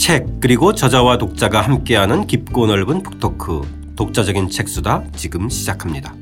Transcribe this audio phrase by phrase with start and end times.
[0.00, 3.60] 책 그리고 저자와 독자가 함께하는 깊고 넓은 북토크
[3.96, 6.14] 독자적인 책수다 지금 시작합니다.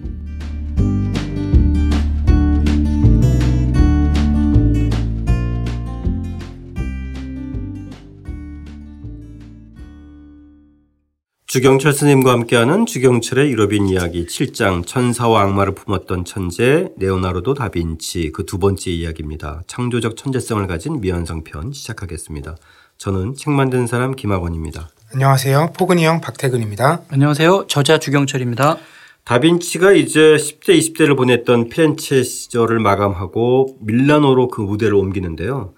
[11.47, 18.59] 주경철 스님과 함께하는 주경철의 유럽인 이야기 7장 천사와 악마를 품었던 천재 네오나르도 다빈치 그 두
[18.59, 19.62] 번째 이야기입니다.
[19.66, 22.56] 창조적 천재성을 가진 미완성 편 시작하겠습니다.
[22.98, 24.91] 저는 책 만든 사람 김학원입니다.
[25.15, 25.73] 안녕하세요.
[25.79, 27.02] 포근이 형 박태근입니다.
[27.09, 27.66] 안녕하세요.
[27.69, 28.77] 저자 주경철입니다.
[29.23, 35.75] 다빈치가 이제 10대, 20대를 보냈던 피렌체 시절을 마감하고 밀라노로 그 무대를 옮기는데요.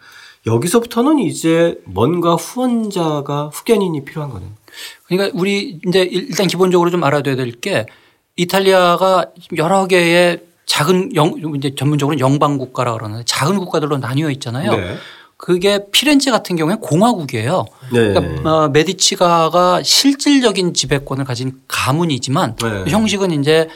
[0.46, 4.48] 여기서부터는 이제 뭔가 후원자가 후견인이 필요한 거네요.
[5.06, 7.84] 그러니까 우리 이제 일단 기본적으로 좀 알아둬야 될 게
[8.36, 9.26] 이탈리아가
[9.58, 14.70] 여러 개의 작은 영, 이제 전문적으로 영방 국가라 그러는데 작은 국가들로 나뉘어 있잖아요.
[14.74, 14.96] 네.
[15.40, 17.64] 그게 피렌체 같은 경우에 공화국이에요.
[17.94, 18.12] 네.
[18.12, 22.84] 그러니까 어, 메디치가가 실질적인 지배권을 가진 가문이지만 네.
[22.90, 23.66] 형식은 이제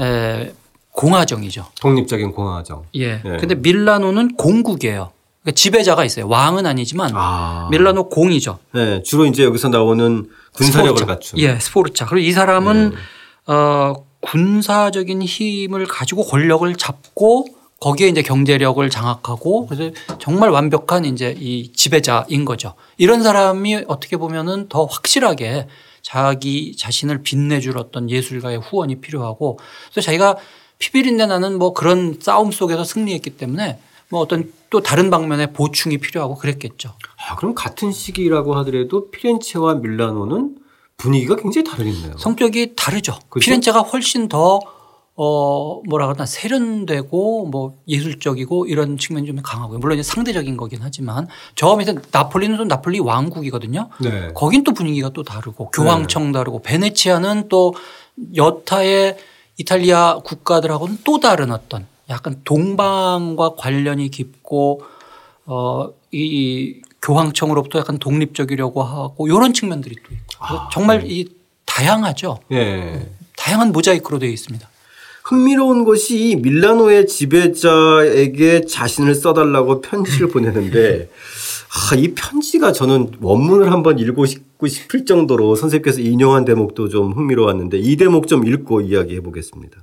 [0.00, 0.52] 에,
[0.90, 1.66] 공화정이죠.
[1.80, 2.82] 독립적인 공화정.
[2.96, 3.22] 예.
[3.22, 3.36] 네.
[3.38, 5.12] 근데 밀라노는 공국이에요.
[5.42, 6.26] 그러니까 지배자가 있어요.
[6.26, 7.68] 왕은 아니지만 아.
[7.70, 8.58] 밀라노 공이죠.
[8.72, 9.00] 네.
[9.04, 11.06] 주로 이제 여기서 나오는 군사력을 스포르차.
[11.06, 11.38] 갖춘.
[11.38, 12.06] 예, 스포르차.
[12.06, 13.52] 그리고 이 사람은 네.
[13.54, 17.46] 어, 군사적인 힘을 가지고 권력을 잡고
[17.82, 22.74] 거기에 이제 경제력을 장악하고 그래서 정말 완벽한 이제 이 지배자인 거죠.
[22.96, 25.66] 이런 사람이 어떻게 보면은 더 확실하게
[26.00, 29.58] 자기 자신을 빛내줄 어떤 예술가의 후원이 필요하고
[29.90, 30.36] 그래서 자기가
[30.78, 36.36] 피비린내 나는 뭐 그런 싸움 속에서 승리했기 때문에 뭐 어떤 또 다른 방면의 보충이 필요하고
[36.36, 36.94] 그랬겠죠.
[37.28, 40.56] 아, 그럼 같은 시기라고 하더라도 피렌체와 밀라노는
[40.98, 42.16] 분위기가 굉장히 다르겠네요.
[42.16, 43.18] 성격이 다르죠.
[43.28, 43.44] 그렇죠?
[43.44, 44.60] 피렌체가 훨씬 더
[45.14, 49.78] 어, 뭐라 그러나 세련되고 뭐 예술적이고 이런 측면이 좀 강하고요.
[49.78, 53.90] 물론 이제 상대적인 거긴 하지만 저 밑에 나폴리는 또 나폴리 왕국이거든요.
[54.00, 54.32] 네.
[54.34, 56.32] 거긴 또 분위기가 또 다르고 교황청 네.
[56.32, 57.74] 다르고 베네치아는 또
[58.34, 59.16] 여타의
[59.58, 64.82] 이탈리아 국가들하고는 또 다른 어떤 약간 동방과 관련이 깊고
[65.44, 71.06] 어, 이 교황청으로부터 약간 독립적이려고 하고 이런 측면들이 또 있고 아, 정말 네.
[71.08, 71.28] 이
[71.66, 72.38] 다양하죠.
[72.48, 73.10] 네.
[73.36, 74.71] 다양한 모자이크로 되어 있습니다.
[75.24, 81.08] 흥미로운 것이 밀라노의 지배자에게 자신을 써달라고 편지를 보내는데
[81.72, 84.26] 아, 이 편지가 저는 원문을 한번 읽고
[84.66, 89.78] 싶을 정도로 선생님께서 인용한 대목도 좀 흥미로웠는데 이 대목 좀 읽고 이야기해 보겠습니다.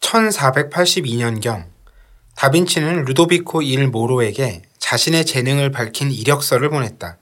[0.00, 1.64] 1482년경
[2.36, 7.18] 다빈치는 루도비코 일 모로에게 자신의 재능을 밝힌 이력서를 보냈다.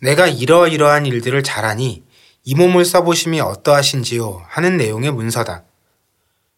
[0.00, 2.02] 내가 이러이러한 일들을 잘하니
[2.44, 5.64] 이 몸을 써보심이 어떠하신지요 하는 내용의 문서다.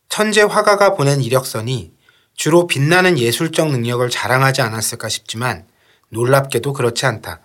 [0.08, 1.92] 천재 화가가 보낸 이력서니
[2.34, 5.66] 주로 빛나는 예술적 능력을 자랑하지 않았을까 싶지만
[6.10, 7.40] 놀랍게도 그렇지 않다.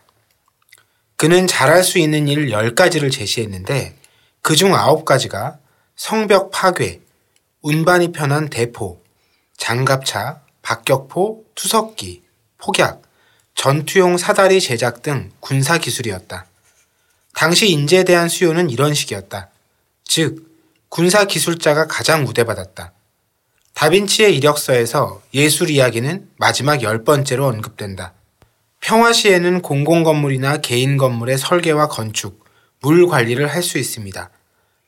[1.16, 3.96] 그는 잘할 수 있는 일 10가지를 제시했는데
[4.42, 5.60] 그중 9가지가
[5.96, 7.02] 성벽 파괴,
[7.62, 9.02] 운반이 편한 대포,
[9.58, 12.24] 장갑차, 박격포, 투석기,
[12.58, 13.04] 폭약,
[13.56, 16.48] 전투용 사다리 제작 등 군사 기술이었다.
[17.36, 19.50] 당시 인재에 대한 수요는 이런 식이었다.
[20.04, 20.51] 즉,
[20.92, 22.92] 군사 기술자가 가장 우대받았다.
[23.74, 28.14] 다빈치의 이력서에서 예술 이야기는 마지막 열 번째로 언급된다.
[28.82, 32.44] 평화시에는 공공건물이나 개인 건물의 설계와 건축,
[32.82, 34.32] 물 관리를 할 수 있습니다.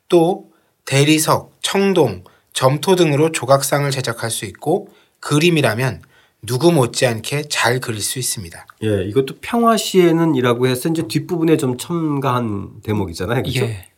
[0.10, 0.50] 또
[0.84, 4.90] 대리석, 청동, 점토 등으로 조각상을 제작할 수 있고
[5.22, 6.02] 그림이라면
[6.46, 8.68] 누구 못지않게 잘 그릴 수 있습니다.
[8.84, 13.44] 예, 이것도 평화 시에는이라고 해서 이제 뒷부분에 좀 첨가한 대목이잖아요.
[13.44, 13.64] 그렇죠?
[13.64, 13.93] 예.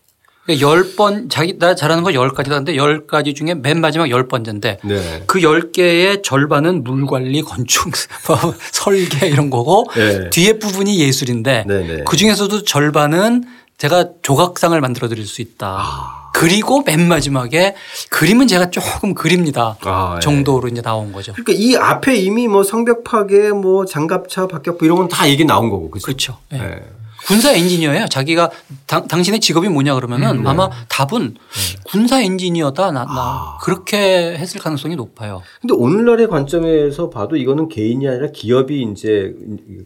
[0.45, 5.23] 그러니까 열번 자기 나 잘하는 거열 가지라는데 열 가지 중에 맨 마지막 열 번째인데 네.
[5.25, 7.91] 그열 개의 절반은 물 관리, 건축,
[8.27, 10.29] 뭐 설계 이런 거고 네.
[10.29, 12.03] 뒤에 부분이 예술인데 네, 네.
[12.05, 13.43] 그 중에서도 절반은
[13.77, 15.67] 제가 조각상을 만들어 드릴 수 있다.
[15.79, 16.31] 아.
[16.33, 17.75] 그리고 맨 마지막에
[18.09, 19.77] 그림은 제가 조금 그립니다.
[19.81, 20.19] 아, 예.
[20.19, 21.31] 정도로 이제 나온 거죠.
[21.33, 25.69] 그러니까 이 앞에 이미 뭐 성벽 파괴, 뭐 장갑차, 박격포 이런 건 다 얘기 나온
[25.69, 25.89] 거고.
[25.89, 26.37] 그렇죠.
[26.49, 26.81] 그렇죠.
[27.25, 28.07] 군사 엔지니어예요.
[28.07, 28.51] 자기가
[28.85, 30.49] 당, 당신의 직업이 뭐냐 그러면은 음, 네.
[30.49, 31.79] 아마 답은 네.
[31.83, 32.91] 군사 엔지니어다.
[32.91, 33.57] 나, 나 아.
[33.61, 35.41] 그렇게 했을 가능성이 높아요.
[35.59, 39.33] 근데 오늘날의 관점에서 봐도 이거는 개인이 아니라 기업이 이제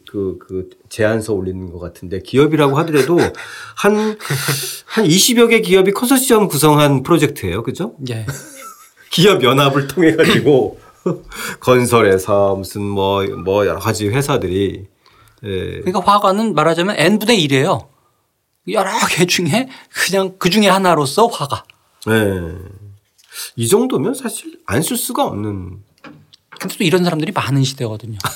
[0.09, 3.17] 그, 그 제안서 올리는 것 같은데 기업이라고 하더라도
[3.77, 4.17] 한,
[4.85, 7.63] 한 20여 개 기업이 컨소시엄 구성한 프로젝트예요.
[7.63, 7.95] 그죠?
[8.09, 8.25] 예.
[9.11, 10.77] 기업 연합을 통해 가지고
[11.61, 14.85] 건설회사 무슨 뭐, 뭐 여러 가지 회사들이
[15.43, 15.79] 예.
[15.81, 17.87] 그러니까 화가는 말하자면 n분의 1이에요.
[18.71, 21.63] 여러 개 중에 그냥 그 중에 하나로서 화가.
[22.05, 22.55] 네.
[23.55, 25.77] 이 정도면 사실 안 쓸 수가 없는.
[26.59, 28.17] 근데 또 이런 사람들이 많은 시대거든요.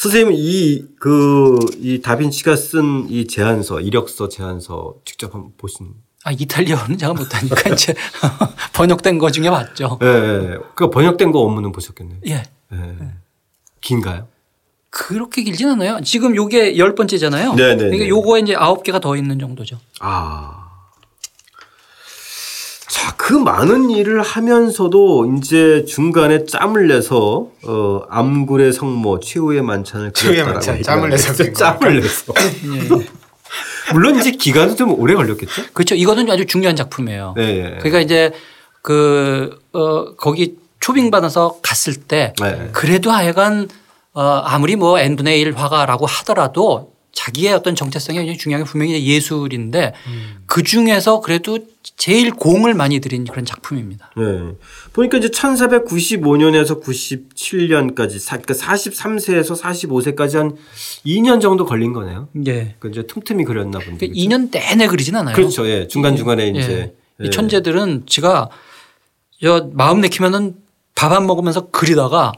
[0.00, 5.94] 선생님 이 그 이 다빈치가 쓴 이 제안서 이력서 제안서 직접 한번 보신
[6.24, 7.94] 아 이탈리아어는 제가 못하니까 이제
[8.72, 9.98] 번역된 거 중에 봤죠.
[10.02, 10.58] 예, 예.
[10.74, 12.18] 그 번역된 거 원문은 보셨겠네요.
[12.28, 12.42] 예.
[12.72, 12.96] 예.
[13.84, 14.26] 긴가요?
[14.90, 16.00] 그렇게 길진 않아요.
[16.02, 17.54] 지금 요게 열 번째잖아요.
[17.54, 18.08] 네, 네, 그러니까 네.
[18.08, 19.78] 요거에 이제 아홉 개가 더 있는 정도죠.
[20.00, 20.64] 아.
[22.88, 30.44] 자, 그 많은 일을 하면서도 이제 중간에 짬을 내서 어, 암굴의 성모 최후의 만찬을 최후의
[30.44, 32.32] 만찬, 짬을 내서 짬을 내서.
[32.72, 33.06] 예.
[33.92, 35.62] 물론 이제 기간은 좀 오래 걸렸겠죠?
[35.72, 35.94] 그렇죠.
[35.96, 37.34] 이거는 아주 중요한 작품이에요.
[37.36, 37.76] 네.
[37.78, 38.32] 그러니까 이제
[38.80, 42.68] 그, 어, 거기 초빙 받아서 갔을 때 네.
[42.72, 43.70] 그래도 하여간
[44.12, 49.94] 어, 아무리 뭐 n분의 1 화가라고 하더라도 자기의 어떤 정체성이 굉장히 중요한 게 분명히 예술인데
[50.44, 51.58] 그 중에서 그래도
[51.96, 54.10] 제일 공을 많이 들인 그런 작품입니다.
[54.14, 54.24] 네.
[54.92, 60.56] 보니까 이제 1495년에서 97년까지 그러니까 43세에서 45세까지 한
[61.06, 62.28] 2년 정도 걸린 거네요.
[62.46, 62.74] 예.
[62.78, 64.06] 그 이제 틈틈이 그렸나 본데.
[64.06, 65.34] 그러니까 2년 내내 그리진 않아요.
[65.34, 65.66] 그렇죠.
[65.66, 65.88] 예.
[65.88, 66.48] 중간중간에 예.
[66.48, 66.94] 이제.
[67.20, 67.30] 이 예.
[67.30, 68.50] 천재들은 지가
[69.40, 70.63] 저 마음 내키면은
[70.94, 72.32] 밥 안 먹으면서 그리다가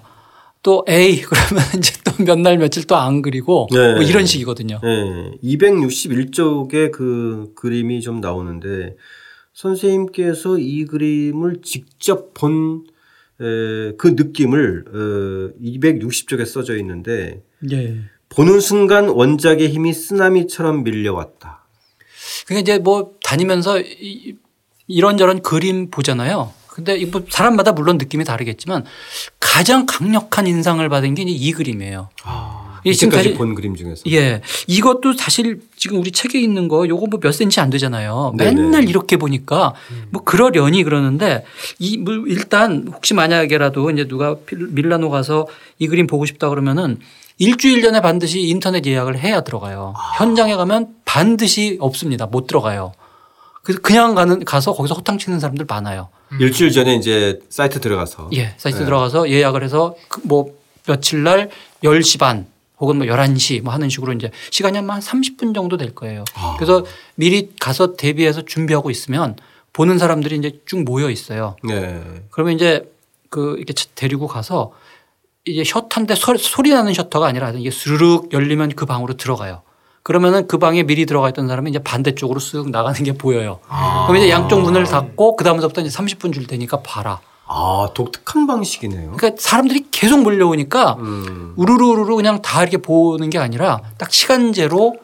[0.63, 3.95] 또 에이 그러면 이제 또 몇 날 며칠 또 안 그리고 네.
[3.95, 4.81] 뭐 이런 식이거든요.
[4.83, 5.31] 예.
[5.45, 8.97] 261쪽의 그 그림이 좀 나오는데
[9.53, 12.85] 선생님께서 이 그림을 직접 본
[13.39, 17.99] 그 느낌을 어, 260쪽에 써져 있는데 예.
[18.31, 21.67] 보는 순간 원작의 힘이 쓰나미처럼 밀려왔다.
[22.47, 24.37] 그러니까 이제 뭐 다니면서 이-
[24.87, 26.51] 이런저런 그림 보잖아요.
[26.77, 28.85] 근데 이뭐 사람마다 물론 느낌이 다르겠지만
[29.41, 32.11] 가장 강력한 인상을 받은 게 이 그림이에요.
[32.85, 34.03] 이게 이제까지 본 그림 중에서.
[34.13, 34.43] 예.
[34.67, 38.35] 이것도 사실 지금 우리 책에 있는 거 요거 뭐 몇 센치 안 되잖아요.
[38.37, 38.53] 네네.
[38.53, 39.73] 맨날 이렇게 보니까
[40.11, 41.45] 뭐 그러려니 그러는데
[41.79, 45.47] 이 뭐 일단 혹시 만약에라도 이제 누가 필- 밀라노 가서
[45.79, 46.99] 이 그림 보고 싶다 그러면은
[47.39, 49.95] 일주일 전에 반드시 인터넷 예약을 해야 들어가요.
[50.19, 52.27] 현장에 가면 반드시 없습니다.
[52.27, 52.93] 못 들어가요.
[53.67, 56.09] 그래서 그냥 가는 가서 거기서 호탕 치는 사람들 많아요.
[56.39, 58.31] 일주일 전에 이제 사이트 들어가서.
[58.35, 58.55] 예.
[58.59, 58.85] 사이트 네.
[58.85, 60.55] 들어가서 예약을 해서 그뭐
[60.87, 61.51] 며칠 날
[61.83, 62.47] 10시 반
[62.79, 66.25] 혹은 뭐 11시 뭐 하는 식으로 이제 시간이 아마 한 30분 정도 될 거예요.
[66.37, 66.55] 아.
[66.57, 66.85] 그래서
[67.17, 69.35] 미리 가서 대비해서 준비하고 있으면
[69.73, 71.57] 보는 사람들이 이제 쭉 모여 있어요.
[71.65, 72.05] 네.
[72.31, 72.89] 그러면 이제
[73.31, 74.75] 그 이렇게 데리고 가서
[75.45, 79.63] 이제 셔터인데 소- 소리 나는 셔터가 아니라 이게 스르륵 열리면 그 방으로 들어가요.
[80.07, 83.59] 그러면은 그 방에 미리 들어가 있던 사람이 이제 반대쪽으로 쓱 나가는 게 보여요.
[84.07, 87.19] 그럼 이제 양쪽 문을 닫고 그 다음부터 이제 30분 줄 테니까 봐라.
[87.45, 89.15] 아, 독특한 방식이네요.
[89.17, 91.55] 그러니까 사람들이 계속 몰려오니까 음.
[91.57, 94.95] 우르르르르 그냥 다 이렇게 보는 게 아니라 딱 시간제로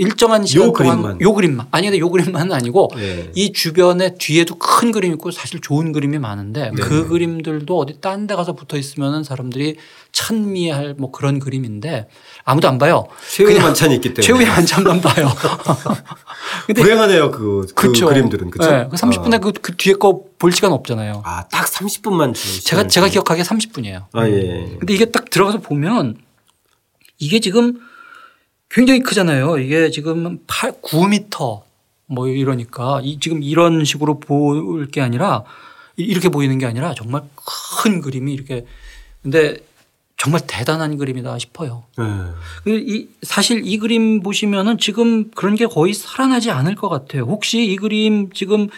[0.00, 1.20] 일정한 시간 요 동안 그림만.
[1.20, 3.32] 요 그림만 아니 근데 요 그림만은 아니고 네.
[3.34, 6.80] 이 주변에 뒤에도 큰 그림 있고 사실 좋은 그림이 많은데 네.
[6.82, 9.76] 그 그림들도 어디 딴 데 가서 붙어 있으면은 사람들이
[10.12, 12.08] 찬미할 뭐 그런 그림인데
[12.44, 13.06] 아무도 안 봐요.
[13.30, 14.22] 최후의 만찬이 있기 때문에.
[14.26, 15.28] 최후의 만찬만 봐요.
[16.66, 17.30] 근데 불행하네요.
[17.30, 17.92] 그, 그.
[17.92, 18.50] 그림들은.
[18.50, 18.70] 그쵸?
[18.70, 21.22] 네, 그 30분에 그, 그 뒤에 거 볼 시간 없잖아요.
[21.24, 24.04] 아, 딱 30분만 주 제가 제가 기억하기에 30분이에요.
[24.12, 24.76] 아, 예.
[24.78, 26.16] 근데 이게 딱 들어가서 보면
[27.18, 27.80] 이게 지금
[28.70, 29.58] 굉장히 크잖아요.
[29.58, 31.62] 이게 지금 8, 9미터
[32.06, 35.44] 뭐 이러니까 이 지금 이런 식으로 볼 게 아니라
[35.96, 37.22] 이- 이렇게 보이는 게 아니라 정말
[37.82, 38.64] 큰 그림이 이렇게
[39.22, 39.56] 근데
[40.16, 41.84] 정말 대단한 그림이다 싶어요.
[41.96, 42.04] 네.
[42.64, 47.22] 그이 사실 이 그림 보시면은 지금 그런 게 거의 살아나지 않을 것 같아요.
[47.24, 48.68] 혹시 이 그림 지금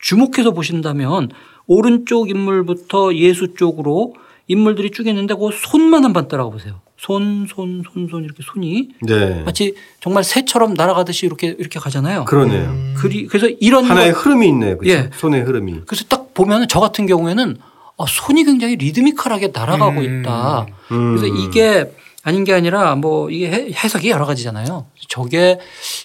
[0.00, 1.30] 주목해서 보신다면
[1.66, 4.14] 오른쪽 인물부터 예수 쪽으로
[4.48, 6.80] 인물들이 쭉 있는데 그 손만 한번 따라가 보세요.
[6.98, 9.42] 손, 손, 손, 손 이렇게 손이 네.
[9.44, 12.24] 마치 정말 새처럼 날아가듯이 이렇게 이렇게 가잖아요.
[12.24, 12.74] 그러네요.
[12.96, 14.76] 그리 그래서 이런 하나의 것- 흐름이 있네요.
[14.78, 14.90] 그죠?
[14.90, 15.10] 예.
[15.14, 15.82] 손의 흐름이.
[15.86, 17.56] 그래서 딱 보면은 저 같은 경우에는
[18.00, 20.20] 아, 손이 굉장히 리드미컬하게 날아가고 음.
[20.22, 20.66] 있다.
[20.92, 21.16] 음.
[21.16, 21.92] 그래서 이게
[22.24, 24.86] 아닌 게 아니라 뭐 이게 해- 해석이 여러 가지잖아요.
[25.08, 25.58] 저게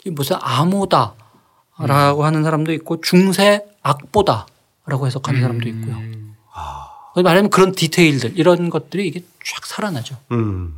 [0.06, 5.96] 무슨 암호다라고 하는 사람도 있고 중세 악보다라고 해석하는 사람도 있고요.
[7.14, 10.18] 그래서 말하면 그런 디테일들 이런 것들이 이게 쫙 살아나죠.
[10.32, 10.76] 음.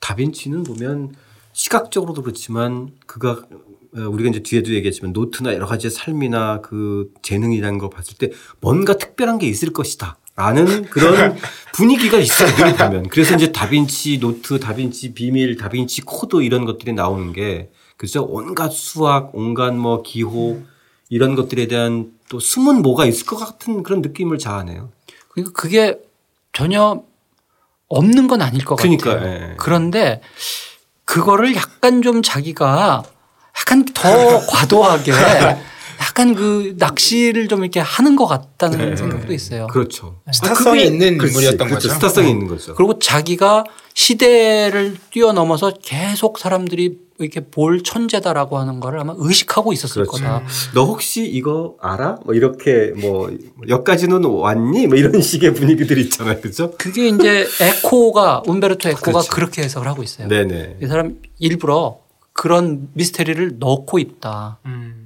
[0.00, 1.14] 다빈치는 보면
[1.52, 3.42] 시각적으로도 그렇지만 그가
[3.96, 8.30] 어, 우리가 이제 뒤에도 얘기했지만 노트나 여러 가지의 삶이나 그 재능이라는 걸 봤을 때
[8.60, 10.18] 뭔가 특별한 게 있을 것이다.
[10.36, 11.36] 라는 그런
[11.74, 12.48] 분위기가 있어요.
[12.54, 13.08] 늘 보면.
[13.08, 18.24] 그래서 이제 다빈치 노트, 다빈치 비밀, 다빈치 코드 이런 것들이 나오는 게 그죠.
[18.24, 20.62] 온갖 수학, 온갖 뭐 기호
[21.08, 24.92] 이런 것들에 대한 또 숨은 뭐가 있을 것 같은 그런 느낌을 자아내요.
[25.30, 25.98] 그러니까 그게
[26.52, 27.02] 전혀
[27.88, 29.32] 없는 건 아닐 것 그러니까, 같아요.
[29.32, 29.54] 예.
[29.56, 30.20] 그런데
[31.04, 33.02] 그거를 약간 좀 자기가
[33.60, 35.12] 약간 더 과도하게
[36.18, 39.68] 약간 그 낚시를 좀 이렇게 하는 것 같다는 생각도 있어요.
[39.68, 40.16] 그렇죠.
[40.32, 41.74] 스타성이 있는 그렇지, 인물이었던 그렇죠.
[41.88, 41.94] 거죠.
[41.94, 42.74] 스타성이 있는 거죠.
[42.74, 50.24] 그리고 자기가 시대를 뛰어넘어서 계속 사람들이 이렇게 볼 천재다라고 하는 거를 아마 의식하고 있었을 그렇죠.
[50.24, 50.42] 거다.
[50.74, 52.18] 너 혹시 이거 알아?
[52.24, 53.30] 뭐 이렇게 뭐
[53.68, 54.88] 여기까지는 왔니?
[54.88, 56.40] 뭐 이런 식의 분위기들 있잖아요.
[56.40, 56.72] 그죠?
[56.78, 59.30] 그게 이제 에코가 움베르토 에코가 그렇지.
[59.30, 60.26] 그렇게 해석을 하고 있어요.
[60.26, 60.78] 네네.
[60.82, 61.98] 이 사람 일부러
[62.32, 64.58] 그런 미스테리를 넣고 있다.
[64.66, 64.97] 음.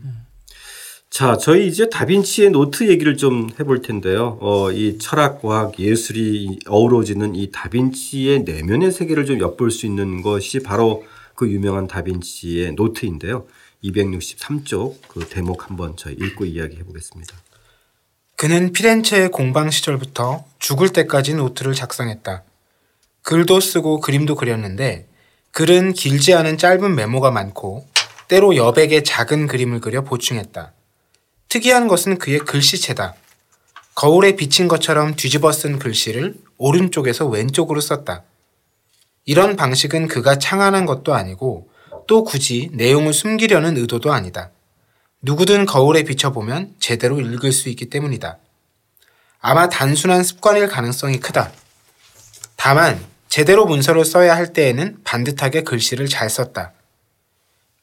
[1.13, 4.39] 자, 저희 이제 다빈치의 노트 얘기를 좀 해볼 텐데요.
[4.41, 10.63] 어, 이 철학, 과학, 예술이 어우러지는 이 다빈치의 내면의 세계를 좀 엿볼 수 있는 것이
[10.63, 11.05] 바로
[11.35, 13.45] 그 유명한 다빈치의 노트인데요.
[13.85, 17.37] 263쪽 그 대목 한번 저희 읽고 이야기해 보겠습니다.
[18.37, 22.43] 그는 피렌체의 공방 시절부터 죽을 때까지 노트를 작성했다.
[23.21, 25.07] 글도 쓰고 그림도 그렸는데
[25.51, 27.87] 글은 길지 않은 짧은 메모가 많고
[28.29, 30.73] 때로 여백의 작은 그림을 그려 보충했다.
[31.53, 33.15] 특이한 것은 그의 글씨체다.
[33.95, 38.23] 거울에 비친 것처럼 뒤집어 쓴 글씨를 오른쪽에서 왼쪽으로 썼다.
[39.27, 41.69] 이런 방식은 그가 창안한 것도 아니고
[42.07, 44.51] 또 굳이 내용을 숨기려는 의도도 아니다.
[45.21, 48.39] 누구든 거울에 비춰보면 제대로 읽을 수 있기 때문이다.
[49.43, 51.53] 아마 단순한 습관일 가능성이 크다.
[52.57, 56.73] 다만 제대로 문서를 써야 할 때에는 반듯하게 글씨를 잘 썼다.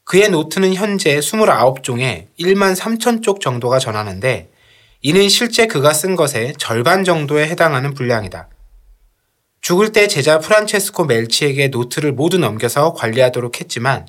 [0.10, 4.50] 그의 노트는 현재 29종에 1만 3천 쪽 정도가 전하는데
[5.04, 8.50] 이는 실제 그가 쓴 것의 절반 정도에 해당하는 분량이다.
[9.62, 14.08] 죽을 때 제자 프란체스코 멜치에게 노트를 모두 넘겨서 관리하도록 했지만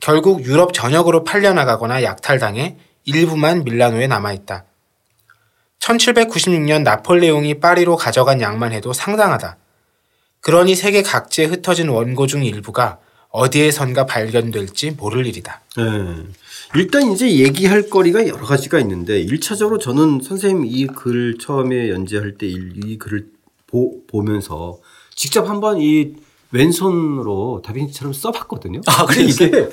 [0.00, 4.64] 결국 유럽 전역으로 팔려나가거나 약탈당해 일부만 밀라노에 남아있다.
[5.78, 9.58] 1796년 나폴레옹이 파리로 가져간 양만 해도 상당하다.
[10.40, 12.98] 그러니 세계 각지에 흩어진 원고 중 일부가
[13.34, 15.60] 어디에선가 발견될지 모를 일이다.
[15.76, 15.82] 네.
[16.76, 22.46] 일단 이제 얘기할 거리가 여러 가지가 있는데 1차적으로 저는 선생님 이 글 처음에 연재할 때
[22.46, 23.26] 이 글을
[23.66, 24.78] 보, 보면서
[25.16, 26.12] 직접 한번 이
[26.52, 28.82] 왼손으로 다빈치처럼 써봤거든요.
[28.86, 29.68] 아, 근데 이게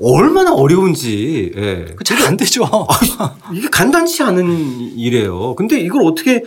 [0.00, 1.52] 얼마나 어려운지.
[1.56, 1.86] 예.
[2.04, 2.62] 잘 안 되죠.
[3.52, 5.56] 이게 간단치 않은 일이에요.
[5.56, 6.44] 근데 이걸 어떻게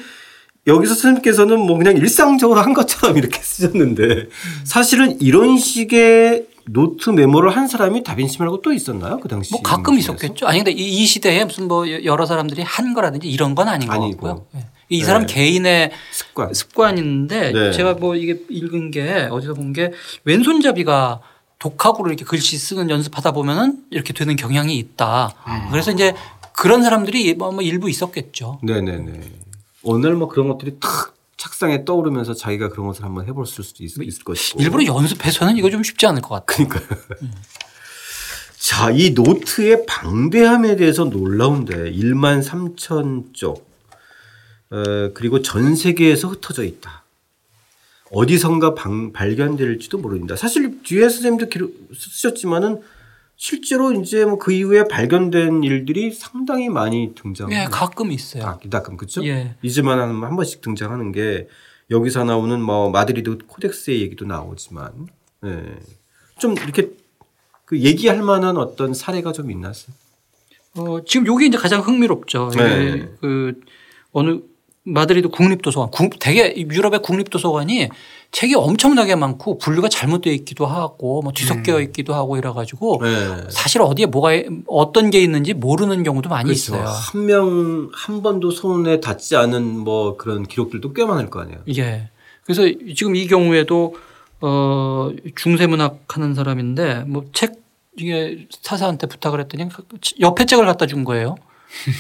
[0.66, 4.30] 여기서 선생님께서는 뭐 그냥 일상적으로 한 것처럼 이렇게 쓰셨는데
[4.64, 9.20] 사실은 이런 식의 노트 메모를 한 사람이 다빈치 말고 또 있었나요?
[9.20, 9.52] 그 당시.
[9.54, 10.48] 뭐 가끔 있었겠죠.
[10.48, 13.94] 아니 근데 이, 이 시대에 무슨 뭐 여러 사람들이 한 거라든지 이런 건 아닌 것
[13.96, 14.28] 아니고.
[14.28, 14.46] 같고요.
[14.56, 14.68] 예.
[14.90, 15.34] 이 사람 네.
[15.34, 16.54] 개인의 습관.
[16.54, 17.72] 습관인데 네.
[17.72, 19.92] 제가 뭐 이게 읽은 게 어디서 본 게
[20.24, 21.20] 왼손잡이가
[21.60, 25.34] 독학으로 이렇게 글씨 쓰는 연습하다 보면은 이렇게 되는 경향이 있다.
[25.72, 26.14] 그래서 이제
[26.54, 28.60] 그런 사람들이 뭐 일부 있었겠죠.
[28.64, 29.22] 네네네.
[29.84, 31.13] 오늘 뭐 그런 것들이 탁
[31.44, 34.62] 책상에 떠오르면서 자기가 그런 것을 한번 해볼 수도 있, 있을 것이고.
[34.62, 36.68] 일부러 연습해서는 이거 좀 쉽지 않을 것 같아요.
[36.70, 37.00] 그러니까요.
[38.58, 43.70] 자, 이 노트의 방대함에 대해서 놀라운데 1만 3천 쪽.
[44.70, 47.04] 어, 그리고 전 세계에서 흩어져 있다.
[48.12, 50.38] 어디선가 방, 발견될지도 모릅니다.
[50.38, 52.82] 사실 뒤에 선생님도 기록, 쓰셨지만은
[53.36, 57.52] 실제로 이제 뭐 그 이후에 발견된 일들이 상당히 많이 등장.
[57.52, 58.44] 예, 가끔 있어요.
[58.46, 59.26] 아, 가끔 그죠?
[59.26, 59.56] 예.
[59.62, 61.48] 이제만 하면 한 번씩 등장하는 게
[61.92, 65.08] 여기서 나오는 뭐 마드리드 코덱스의 얘기도 나오지만,
[65.46, 65.64] 예.
[66.40, 66.92] 좀 이렇게
[67.66, 69.74] 그 얘기할 만한 어떤 사례가 좀 있나요?
[70.76, 72.52] 어, 지금 요게 이제 가장 흥미롭죠.
[72.56, 73.08] 네.
[73.22, 73.60] 그
[74.12, 74.40] 어느
[74.86, 77.90] 마드리드 국립도서관, 국- 되게 유럽의 국립도서관이
[78.34, 83.44] 책이 엄청나게 많고 분류가 잘못되어 있기도 하고 뭐 뒤섞여 있기도 하고 이래 가지고 네.
[83.50, 84.32] 사실 어디에 뭐가
[84.68, 86.76] 어떤 게 있는지 모르는 경우도 많이 그렇죠.
[86.76, 86.86] 있어요.
[86.88, 91.60] 한 명 한 번도 손에 닿지 않은 뭐 그런 기록들도 꽤 많을 거 아니에요.
[91.78, 92.10] 예.
[92.44, 92.64] 그래서
[92.96, 93.96] 지금 이 경우에도
[94.42, 97.62] 어 중세 문학 하는 사람인데 뭐책
[97.98, 99.70] 이게 사사한테 부탁을 했더니
[100.20, 101.36] 옆에 책을 갖다 준 거예요.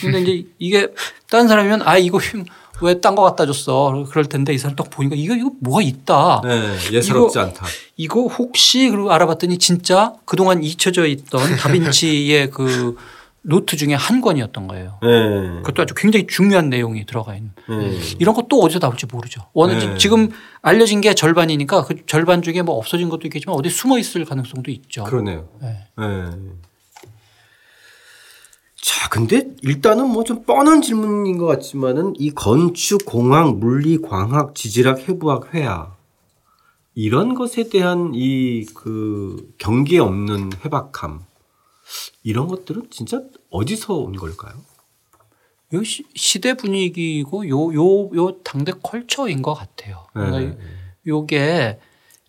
[0.01, 0.87] 근데 이제 이게
[1.29, 2.19] 다른 사람이면 아 이거
[2.81, 6.41] 왜 딴 거 갖다 줬어 그럴 텐데 이 사람 딱 보니까 이거 이거 뭐가 있다.
[6.43, 7.65] 네, 예사롭지 이거- 않다.
[7.97, 12.97] 이거 혹시 그리고 알아봤더니 진짜 그동안 잊혀져 있던 다빈치의 그
[13.45, 14.97] 노트 중에 한 권이었던 거예요.
[15.01, 15.09] 네.
[15.63, 17.51] 그것도 아주 굉장히 중요한 내용이 들어가 있는.
[17.69, 17.99] 네.
[18.19, 19.41] 이런 것도 어디서 나올지 모르죠.
[19.53, 19.97] 원은 네.
[19.97, 20.29] 지금
[20.61, 25.03] 알려진 게 절반이니까 그 절반 중에 뭐 없어진 것도 있겠지만 어디 숨어 있을 가능성도 있죠.
[25.03, 25.49] 그러네요.
[25.61, 25.77] 네.
[28.83, 28.89] 네.
[28.89, 35.07] 자, 근데 일단은 뭐 좀 뻔한 질문인 것 같지만은 이 건축, 공학, 물리, 광학, 지질학,
[35.07, 35.95] 해부학, 회화
[36.95, 41.21] 이런 것에 대한 이 그 경계 없는 해박함
[42.23, 44.53] 이런 것들은 진짜 어디서 온 걸까요?
[45.73, 50.05] 요 시, 시대 분위기고 요 요 요 당대 컬처인 것 같아요.
[50.13, 50.57] 그러니까 네.
[51.07, 51.79] 요게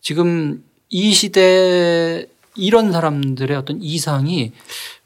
[0.00, 4.52] 지금 이 시대 이런 사람들의 어떤 이상이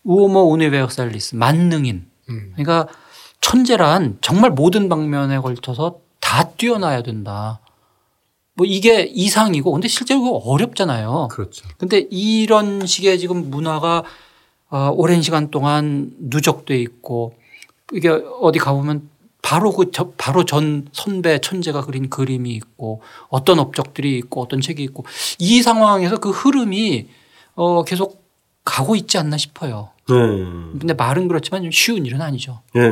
[0.08, 2.52] 우오모 우니베르살리스 만능인 음.
[2.56, 2.88] 그러니까
[3.42, 7.60] 천재란 정말 모든 방면에 걸쳐서 다 뛰어나야 된다.
[8.54, 11.28] 뭐 이게 이상이고 근데 실제로 어렵잖아요.
[11.30, 11.68] 그렇죠.
[11.76, 14.02] 근데 이런 식의 지금 문화가
[14.70, 17.34] 어, 오랜 시간 동안 누적돼 있고
[17.92, 19.10] 이게 어디 가보면
[19.42, 24.82] 바로 그 저, 바로 전 선배 천재가 그린 그림이 있고 어떤 업적들이 있고 어떤 책이
[24.84, 25.04] 있고
[25.38, 27.08] 이 상황에서 그 흐름이
[27.54, 28.27] 어, 계속
[28.68, 29.88] 가고 있지 않나 싶어요.
[30.08, 30.14] 네.
[30.14, 32.60] 근데 말은 그렇지만 좀 쉬운 일은 아니죠.
[32.74, 32.82] 네.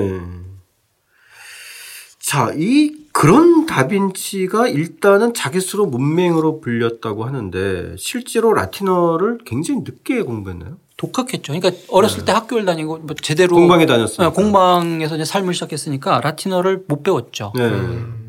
[2.18, 10.76] 자, 이 그런 다빈치가 일단은 자기 스스로 문맹으로 불렸다고 하는데 실제로 라틴어를 굉장히 늦게 공부했나요?
[10.97, 11.52] 독학했죠.
[11.52, 14.28] 그러니까 어렸을 때 학교를 다니고 뭐 제대로 공방에 다녔어요.
[14.28, 17.52] 어, 공방에서 이제 삶을 시작했으니까 라틴어를 못 배웠죠.
[17.54, 17.71] 네.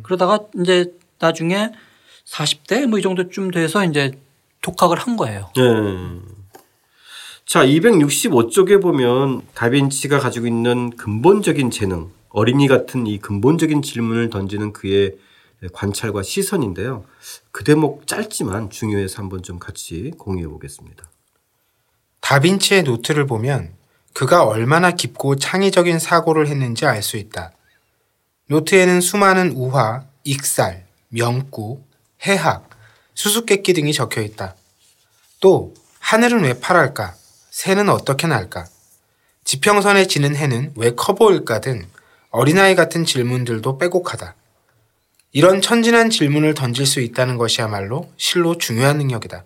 [0.03, 1.71] 그러다가 이제 나중에
[2.29, 4.11] 40대 뭐 이 정도쯤 돼서 이제
[4.61, 5.49] 독학을 한 거예요.
[5.55, 5.63] 네.
[7.47, 15.15] 자, 265쪽에 보면 다빈치가 가지고 있는 근본적인 재능, 어린이 같은 이 근본적인 질문을 던지는 그의
[15.71, 17.05] 관찰과 시선인데요.
[17.53, 21.09] 그 대목 짧지만 중요해서 한번 좀 같이 공유해 보겠습니다.
[22.19, 23.73] 다빈치의 노트를 보면
[24.11, 27.53] 그가 얼마나 깊고 창의적인 사고를 했는지 알 수 있다.
[28.47, 31.81] 노트에는 수많은 우화, 익살, 명구,
[32.25, 32.69] 해학,
[33.13, 34.57] 수수께끼 등이 적혀 있다.
[35.39, 37.15] 또 하늘은 왜 파랄까?
[37.57, 38.67] 새는 어떻게 날까?
[39.43, 41.87] 지평선에 지는 해는 왜 커 보일까 등
[42.29, 44.35] 어린아이 같은 질문들도 빼곡하다.
[45.31, 49.43] 이런 천진한 질문을 던질 수 있다는 것이야말로 실로 중요한 능력이다.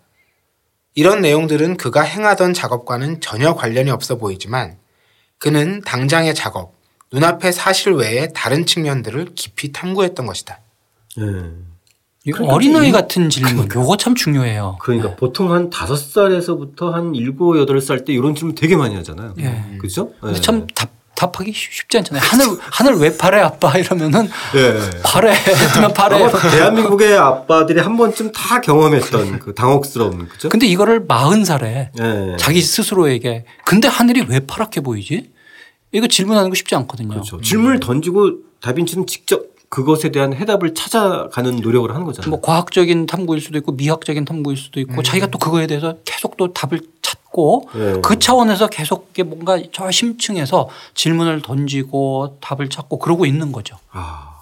[0.94, 4.78] 이런 내용들은 그가 행하던 작업과는 전혀 관련이 없어 보이지만
[5.38, 6.74] 그는 당장의 작업,
[7.14, 10.60] 눈앞의 사실 외에 다른 측면들을 깊이 탐구했던 것이다.
[11.16, 11.24] 네.
[12.24, 14.78] 이거 그러니까 어린아이 이- 같은 질문, 요거 참 중요해요.
[14.82, 19.34] 그러니까 보통 한 다섯 살에서부터 한 일곱 여덟 살 때 이런 질문 되게 많이 하잖아요.
[19.40, 19.78] 예.
[19.80, 20.12] 그죠?
[20.22, 20.42] 근데 네.
[20.42, 22.24] 참 답, 답하기 쉽- 쉽지 않잖아요.
[22.24, 25.02] 하늘, 하늘 왜 파래 아빠 이러면은 예.
[25.04, 26.20] 파래 했으면 파래.
[26.52, 30.50] 대한민국의 아빠들이 한 번쯤 다 경험했던 그 당혹스러움, 그죠?
[30.50, 32.36] 근데 이거를 마흔 살에 예.
[32.38, 35.32] 자기 스스로에게 근데 하늘이 왜 파랗게 보이지?
[35.92, 37.10] 이거 질문하는 거 쉽지 않거든요.
[37.10, 37.42] 그렇죠.
[37.42, 42.30] 질문을 던지고 다빈치는 직접 그것에 대한 해답을 찾아가는 노력을 하는 거잖아요.
[42.30, 46.52] 뭐 과학적인 탐구일 수도 있고 미학적인 탐구일 수도 있고 자기가 또 그거에 대해서 계속 또
[46.52, 47.94] 답을 찾고 네.
[48.04, 53.78] 그 차원에서 계속 뭔가 저 심층에서 질문을 던지고 답을 찾고 그러고 있는 거죠.
[53.92, 54.36] 아,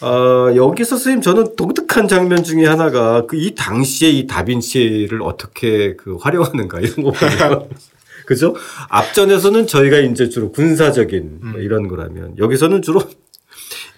[0.00, 6.14] 아, 여기서 선생님 저는 독특한 장면 중에 하나가 그 이 당시에 이 다빈치를 어떻게 그
[6.20, 7.68] 활용하는가 이런 거 보면
[8.26, 8.54] 그죠?
[8.90, 13.02] 앞전에서는 저희가 이제 주로 군사적인 뭐 이런 거라면 여기서는 주로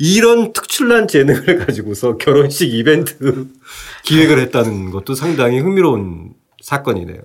[0.01, 3.49] 이런 특출난 재능을 가지고서 결혼식 이벤트
[4.05, 6.33] 기획을 했다는 것도 상당히 흥미로운
[6.63, 7.21] 사건이네요.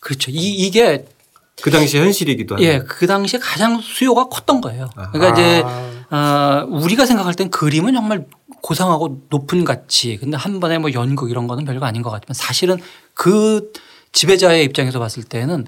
[0.00, 0.30] 그렇죠.
[0.30, 1.04] 이, 이게
[1.62, 2.64] 그 당시 현실이기도 하고.
[2.64, 4.88] 예, 그 당시에 가장 수요가 컸던 거예요.
[5.12, 5.62] 그러니까 이제
[6.10, 8.26] 어, 우리가 생각할 땐 그림은 정말
[8.62, 10.16] 고상하고 높은 가치.
[10.16, 12.78] 근데 한 번에 뭐 연극 이런 거는 별거 아닌 것 같지만 사실은
[13.12, 13.70] 그
[14.12, 15.66] 지배자의 입장에서 봤을 때는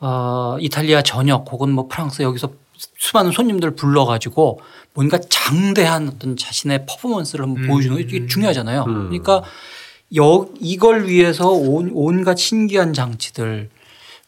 [0.00, 2.50] 어, 이탈리아 전역 혹은 뭐 프랑스 여기서
[2.98, 4.60] 수많은 손님들 불러가지고
[4.94, 8.84] 뭔가 장대한 어떤 자신의 퍼포먼스를 한번 보여주는 게 이게 중요하잖아요.
[8.84, 9.42] 그러니까
[10.16, 13.70] 여, 이걸 위해서 온, 온갖 신기한 장치들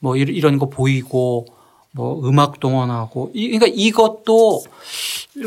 [0.00, 1.46] 뭐 이런- 거 보이고
[1.92, 4.64] 뭐 음악 동원하고 이- 그러니까 이것도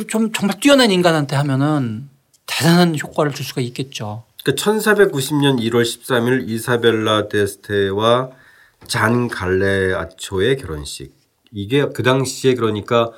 [0.07, 2.09] 좀 정말 뛰어난 인간한테 하면은
[2.45, 4.23] 대단한 효과를 줄 수가 있겠죠.
[4.43, 8.29] 그 1490년 1월 13일 이사벨라 데스테와
[8.87, 11.11] 잔 갈레아초의 결혼식.
[11.51, 13.11] 이게 그 당시에 그러니까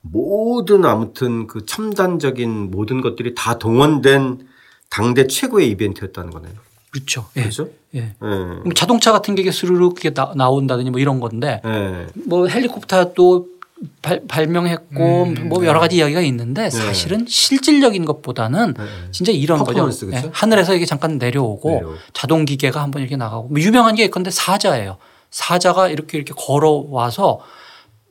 [0.00, 4.46] 모든 아무튼 그 첨단적인 모든 것들이 다 동원된
[4.90, 6.52] 당대 최고의 이벤트였다는 거네요.
[6.90, 7.26] 그렇죠.
[7.36, 7.40] 예.
[7.40, 7.68] 그렇죠?
[7.94, 7.98] 예.
[8.00, 8.14] 예.
[8.20, 12.06] 그럼 자동차 같은 게 스르륵 이게 나, 나온다든지 뭐 이런 건데 예.
[12.26, 13.54] 뭐 헬리콥터도
[14.00, 15.66] 발, 발명했고 음, 뭐 네.
[15.66, 18.74] 여러 가지 이야기가 있는데 사실은 실질적인 것보다는
[19.10, 19.90] 진짜 이런 거죠.
[20.12, 21.96] 예, 하늘에서 이게 잠깐 내려오고 내려오고.
[22.12, 24.98] 자동 기계가 한번 이렇게 나가고 뭐 유명한 게 있건데 사자예요.
[25.30, 27.40] 사자가 이렇게 이렇게 걸어와서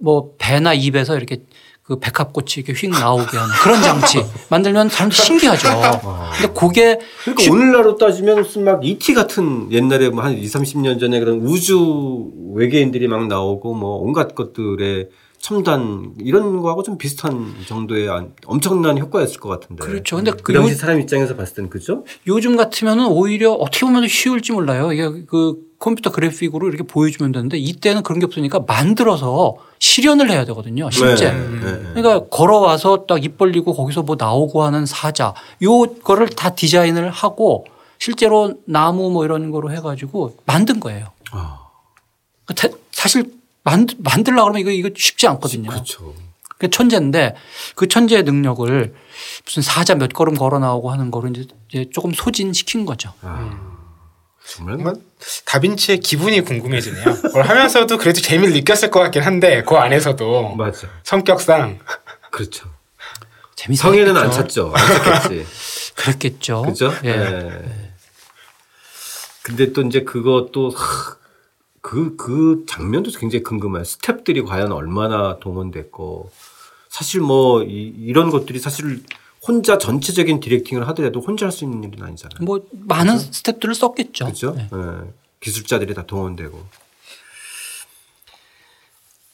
[0.03, 1.43] 뭐 배나 입에서 이렇게
[1.81, 4.17] 그 백합꽃이 이렇게 휙 나오게 하는 그런 장치
[4.49, 5.67] 만들면 사람들 신기하죠.
[6.37, 11.19] 근데 그게 그러니까 오늘날로 따지면 무슨 막 ET 같은 옛날에 뭐 한 2, 30년 전에
[11.21, 15.07] 그런 우주 외계인들이 막 나오고 뭐 온갖 것들의
[15.39, 19.83] 첨단 이런 거하고 좀 비슷한 정도의 안- 엄청난 효과였을 것 같은데.
[19.85, 20.15] 그렇죠.
[20.17, 22.05] 근데 그그 당시 요- 사람 입장에서 봤을 때는 그죠?
[22.27, 24.93] 요즘 같으면은 오히려 어떻게 보면 쉬울지 몰라요.
[24.93, 29.55] 이게 그 컴퓨터 그래픽으로 이렇게 보여주면 되는데 이때는 그런 게 없으니까 만들어서
[29.87, 30.89] 실현을 해야 되거든요.
[30.91, 31.29] 실제.
[31.33, 31.93] 네, 네, 네.
[31.93, 37.65] 그러니까 걸어와서 딱 입 벌리고 거기서 뭐 나오고 하는 사자 요거를 다 디자인을 하고
[37.99, 41.07] 실제로 나무 뭐 이런 거로 해가지고 만든 거예요.
[41.31, 41.59] 아,
[42.45, 45.69] 그 대- 사실 만들, 만들려고 그러면 이거, 이거 쉽지 않거든요.
[45.69, 46.13] 그렇죠.
[46.57, 47.35] 그 천재인데
[47.75, 48.95] 그 천재의 능력을
[49.45, 51.33] 무슨 사자 몇 걸음 걸어 나오고 하는 거를
[51.69, 53.11] 이제 조금 소진시킨 거죠.
[53.21, 53.72] 아,
[54.47, 54.93] 정말 뭐
[55.45, 57.03] 다빈치의 기분이 궁금해지네요.
[57.21, 60.87] 그걸 하면서도 그래도 재미를 느꼈을 것 같긴 한데 그 안에서도 맞아.
[61.03, 61.79] 성격상
[62.31, 62.69] 그렇죠.
[63.55, 64.73] 성에는 안 찼죠.
[64.75, 65.45] 안 찼겠지.
[65.95, 66.63] 그렇겠죠.
[66.63, 66.93] 그죠?
[67.03, 67.15] 예.
[67.15, 67.89] 네.
[69.43, 70.73] 근데 또 이제 그것도
[71.81, 73.83] 그, 그 장면도 굉장히 궁금해요.
[73.83, 76.31] 스탭들이 과연 얼마나 동원됐고.
[76.89, 79.03] 사실 뭐, 이, 런 것들이 사실
[79.47, 82.43] 혼자 전체적인 디렉팅을 하더라도 혼자 할 수 있는 일은 아니잖아요.
[82.43, 83.31] 뭐, 많은 그렇죠?
[83.31, 84.25] 스탭들을 썼겠죠.
[84.25, 84.53] 그렇죠.
[84.55, 84.69] 네.
[84.71, 84.77] 네.
[85.39, 86.63] 기술자들이 다 동원되고.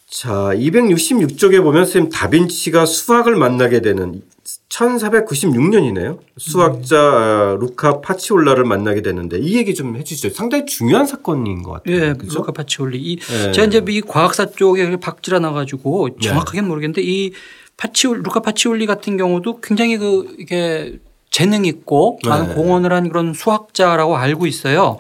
[0.10, 4.24] 자, 266쪽에 보면 선생님 다빈치가 수학을 만나게 되는
[4.70, 6.20] 1496년이네요.
[6.38, 7.66] 수학자 네.
[7.66, 10.32] 루카 파치올라를 만나게 되는데 이 얘기 좀 해주시죠.
[10.32, 11.96] 상당히 중요한 사건인 것 같아요.
[11.96, 12.40] 예, 그렇죠?
[12.40, 13.00] 루카 파치올리.
[13.00, 13.52] 이 네.
[13.52, 17.32] 제가 이제 이 과학사 쪽에 밝지 않아 가지고 정확하게는 모르겠는데 이
[17.80, 21.00] 파치올 루카 파치올리 같은 경우도 굉장히 그 이게
[21.32, 22.54] 재능 있고 많은 네.
[22.56, 24.98] 공헌을 한 그런 수학자라고 알고 있어요.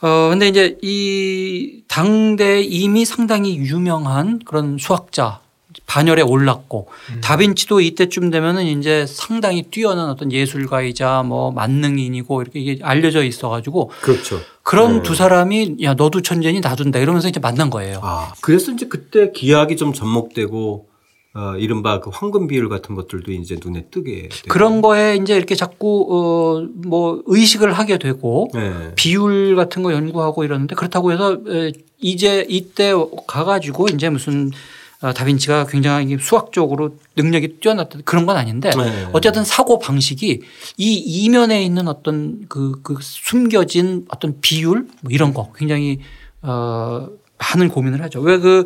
[0.00, 5.40] 어, 근데 이제 이 당대 이미 상당히 유명한 그런 수학자
[5.86, 7.20] 반열에 올랐고 음.
[7.20, 13.90] 다빈치도 이때쯤 되면은 이제 상당히 뛰어난 어떤 예술가이자 뭐 만능인이고 이렇게 이게 알려져 있어 가지고
[14.00, 14.40] 그렇죠.
[14.64, 15.02] 그런 네.
[15.02, 18.00] 두 사람이 야 너도 천재니 나도 다 이러면서 이제 만난 거예요.
[18.02, 20.91] 아, 그래서 이제 그때 기하학이 좀 접목되고
[21.34, 24.48] 어, 이른바 그 황금 비율 같은 것들도 이제 눈에 뜨게 되고.
[24.48, 28.92] 그런 거에 이제 이렇게 자꾸 어, 뭐 의식을 하게 되고 네.
[28.96, 31.40] 비율 같은 거 연구하고 이러는데 그렇다고 해서
[31.98, 32.92] 이제 이때
[33.26, 34.50] 가가지고 이제 무슨
[35.00, 39.08] 어, 다빈치가 굉장히 수학적으로 능력이 뛰어났다 그런 건 아닌데 네.
[39.12, 40.42] 어쨌든 사고 방식이
[40.76, 46.00] 이 이면에 있는 어떤 그, 그 숨겨진 어떤 비율 뭐 이런 거 굉장히
[46.42, 48.20] 어 많은 고민을 하죠.
[48.20, 48.64] 왜 그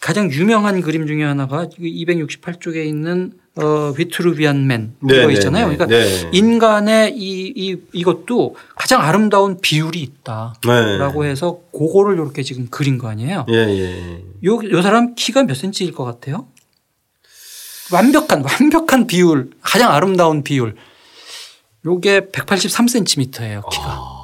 [0.00, 5.68] 가장 유명한 그림 중에 하나가 268쪽에 있는 어, 비트루비안 맨 네, 이거 네, 있잖아요.
[5.68, 6.30] 네, 그러니까 네.
[6.32, 11.30] 인간의 이, 이, 이것도 가장 아름다운 비율이 있다라고 네.
[11.30, 13.46] 해서 그거를 이렇게 지금 그린 거 아니에요.
[13.48, 14.22] 예, 예.
[14.44, 16.48] 요, 요 사람 키가 몇 센치일 것 같아요?
[17.92, 20.74] 완벽한, 완벽한 비율, 가장 아름다운 비율.
[21.86, 23.84] 요게 183cm예요, 키가.
[23.86, 24.15] 아.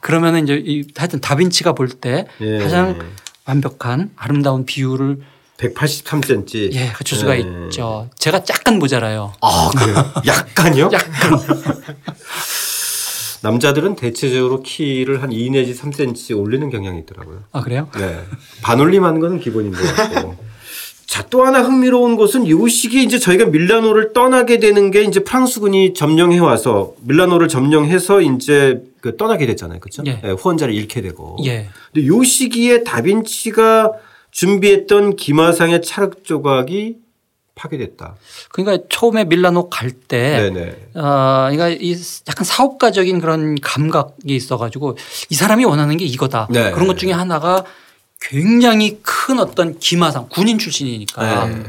[0.00, 2.58] 그러면은 이제 이 하여튼 다빈치가 볼때 예.
[2.58, 2.98] 가장
[3.44, 5.18] 완벽한 아름다운 비율을
[5.58, 6.72] 183cm.
[6.72, 7.40] 예, 갖출 수가 예.
[7.40, 8.08] 있죠.
[8.16, 9.32] 제가 약간 모자라요.
[9.40, 10.12] 아, 그래요?
[10.26, 10.90] 약간요?
[10.92, 11.38] 약간.
[13.42, 17.42] 남자들은 대체적으로 키를 한 2 내지 3cm 올리는 경향이 있더라고요.
[17.52, 17.88] 아, 그래요?
[17.96, 18.24] 네.
[18.62, 20.36] 반올림하는 거는 기본인 것 같고.
[21.12, 25.92] 자, 또 하나 흥미로운 것은 이 시기에 이제 저희가 밀라노를 떠나게 되는 게 이제 프랑스군이
[25.92, 29.78] 점령해 와서 밀라노를 점령해서 이제 그 떠나게 됐잖아요.
[29.78, 30.02] 그렇죠?
[30.06, 30.22] 예.
[30.22, 31.36] 네, 후원자를 잃게 되고.
[31.44, 31.68] 예.
[31.92, 33.92] 근데 이 시기에 다빈치가
[34.30, 36.96] 준비했던 기마상의 찰흙 조각이
[37.56, 38.16] 파괴됐다.
[38.50, 40.50] 그러니까 처음에 밀라노 갈 때,
[40.94, 41.94] 어, 그러니까 이
[42.26, 44.96] 약간 사업가적인 그런 감각이 있어가지고
[45.28, 46.48] 이 사람이 원하는 게 이거다.
[46.50, 46.70] 네.
[46.70, 47.66] 그런 것 중에 하나가
[48.28, 51.62] 굉장히 큰 어떤 기마상 군인 출신이니까 네.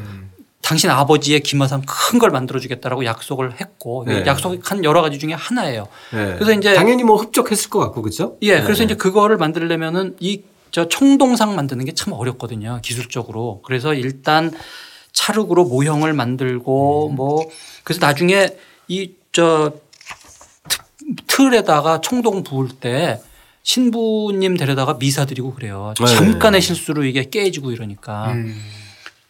[0.62, 4.24] 당신 아버지의 기마상 큰 걸 만들어 주겠다라고 약속을 했고 네.
[4.26, 5.88] 약속한 여러 가지 중에 하나예요.
[6.14, 6.36] 네.
[6.36, 8.38] 그래서 이제 당연히 뭐 흡족했을 것 같고 그렇죠?
[8.44, 8.62] 예.
[8.62, 8.86] 그래서 네.
[8.86, 12.80] 이제 그거를 만들려면은 이 저 청동상 만드는 게 참 어렵거든요.
[12.82, 13.62] 기술적으로.
[13.64, 14.52] 그래서 일단
[15.12, 17.16] 찰흙으로 모형을 만들고 음.
[17.16, 17.46] 뭐
[17.84, 18.48] 그래서 나중에
[18.88, 19.72] 이 저
[21.28, 23.22] 틀에다가 청동 부을 때
[23.64, 25.94] 신부님 데려다가 미사 드리고 그래요.
[26.00, 26.06] 네.
[26.06, 28.34] 잠깐의 실수로 이게 깨지고 이러니까.
[28.34, 28.56] 음.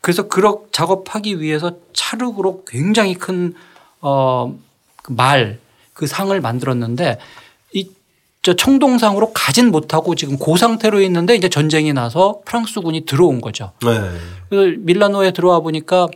[0.02, 3.54] 그래서 그렇 작업하기 위해서 찰흙으로 굉장히 큰
[4.02, 4.54] 어,
[5.02, 5.60] 그 말,
[5.94, 7.20] 그 상을 만들었는데
[7.74, 7.90] 이
[8.44, 13.72] 저 청동상으로 가진 못하고 지금 그 상태로 있는데 이제 전쟁이 나서 프랑스군이 들어온 거죠.
[13.82, 14.12] 네.
[14.50, 16.08] 그래서 밀라노에 들어와 보니까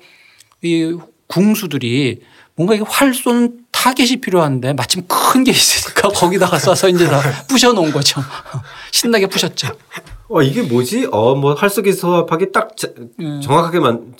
[0.61, 2.21] 이 궁수들이
[2.57, 7.91] 뭔가 이게 활쏜 타겟이 필요한데 마침 큰 게 있으니까 거기다가 쏴서 이제 다 부셔 놓은
[7.91, 8.21] 거죠.
[8.91, 9.67] 신나게 부셨죠.
[10.29, 11.07] 어 이게 뭐지?
[11.11, 12.89] 어뭐 활쏘기 소합하기 딱 자,
[13.21, 13.39] 음.
[13.41, 14.15] 정확하게만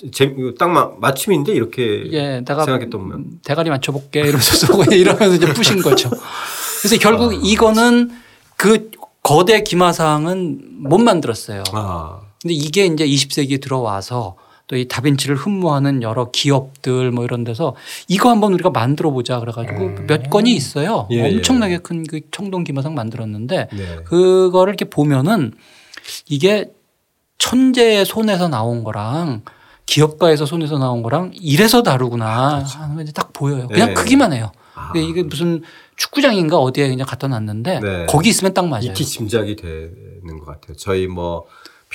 [0.57, 6.09] 딱 맞춤인데 이렇게 예, 내가 생각했던 대가리 맞춰볼게 이러면서 쏘고 이러면서 이제 부신 거죠.
[6.79, 8.11] 그래서 결국 아, 이거는
[8.55, 8.91] 그
[9.23, 11.63] 거대 기마상은 못 만들었어요.
[11.73, 12.19] 아.
[12.41, 17.75] 근데 이게 이제 20세기에 들어와서 또 이 다빈치를 흠모하는 여러 기업들 뭐 이런 데서
[18.09, 20.07] 이거 한번 우리가 만들어 보자 그래가지고 음.
[20.07, 21.07] 몇 건이 있어요.
[21.11, 21.77] 예, 엄청나게 예.
[21.77, 23.95] 큰그 청동 기마상 만들었는데 네.
[24.03, 25.53] 그거를 이렇게 보면은
[26.27, 26.69] 이게
[27.37, 29.43] 천재의 손에서 나온 거랑
[29.85, 32.79] 기업가에서 손에서 나온 거랑 이래서 다르구나 그렇죠.
[32.79, 33.69] 하는 게딱 보여요.
[33.69, 33.93] 그냥 네.
[33.93, 34.51] 크기만 해요.
[34.75, 34.91] 아.
[34.95, 35.63] 이게 무슨
[35.95, 38.05] 축구장인가 어디에 그냥 갖다 놨는데 네.
[38.09, 38.83] 거기 있으면 딱 맞아요.
[38.91, 40.75] 익히 짐작이 되는 것 같아요.
[40.75, 41.45] 저희 뭐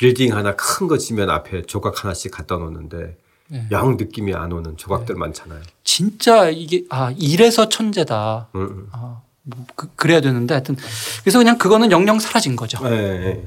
[0.03, 3.69] 빌딩 하나 큰 거 지면 앞에 조각 하나씩 갖다 놓는데 네.
[3.71, 5.61] 양 느낌이 안 오는 조각들 많잖아요.
[5.85, 8.49] 진짜 이게 아 이래서 천재다.
[8.57, 8.89] 음, 음.
[8.91, 10.75] 아, 뭐 그, 래야 되는데 하여튼
[11.23, 12.83] 그래서 그냥 그거는 영영 사라진 거죠.
[12.83, 13.47] 네.